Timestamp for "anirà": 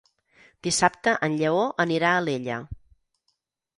1.85-2.15